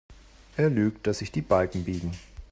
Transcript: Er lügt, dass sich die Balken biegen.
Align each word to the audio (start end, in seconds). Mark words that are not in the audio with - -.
Er 0.57 0.71
lügt, 0.71 1.05
dass 1.05 1.19
sich 1.19 1.31
die 1.31 1.43
Balken 1.43 1.83
biegen. 1.83 2.11